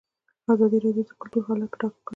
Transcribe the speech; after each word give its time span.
ازادي 0.51 0.77
راډیو 0.85 1.07
د 1.07 1.11
کلتور 1.19 1.41
حالت 1.47 1.69
په 1.71 1.77
ډاګه 1.79 1.97
کړی. 2.05 2.09